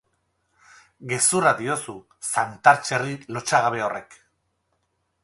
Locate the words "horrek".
3.89-4.19